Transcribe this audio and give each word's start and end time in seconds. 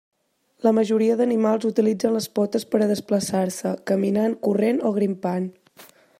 La 0.67 0.71
majoria 0.77 1.17
d'animals 1.19 1.67
utilitzen 1.69 2.15
les 2.15 2.29
potes 2.39 2.65
per 2.73 2.81
a 2.85 2.89
desplaçar-se, 2.93 3.75
caminant, 3.93 4.35
corrent 4.49 4.83
o 4.91 4.95
grimpant. 4.99 5.49